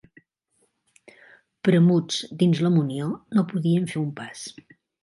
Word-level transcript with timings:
Premuts 1.69 2.17
dins 2.41 2.65
la 2.67 2.75
munió, 2.79 3.13
no 3.39 3.47
podíem 3.55 3.89
fer 3.95 4.07
un 4.07 4.15
pas. 4.23 4.47